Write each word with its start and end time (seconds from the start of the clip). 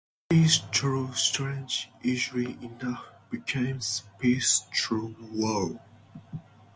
'Peace 0.29 0.57
through 0.73 1.13
strength' 1.13 1.85
easily 2.01 2.53
enough 2.65 3.05
becomes 3.29 4.01
'peace 4.17 4.63
through 4.75 5.15
war. 5.31 5.79